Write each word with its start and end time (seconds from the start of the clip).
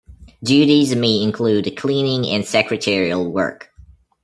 Duties 0.43 0.95
may 0.95 1.21
include 1.21 1.77
cleaning 1.77 2.25
and 2.31 2.43
secretarial 2.43 3.31
work. 3.31 3.69